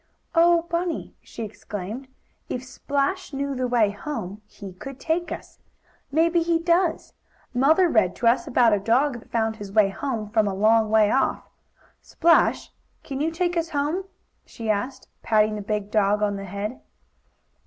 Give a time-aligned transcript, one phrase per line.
[0.33, 2.07] "Oh, Bunny!" she exclaimed,
[2.49, 5.59] "if Splash knew the way home he could take us.
[6.11, 7.13] Maybe he does.
[7.53, 10.89] Mother read to us about a dog that found his way home from a long
[10.89, 11.43] way off.
[12.01, 12.71] Splash,
[13.03, 14.05] can you take us home?"
[14.43, 16.81] she asked, patting the big dog on the head.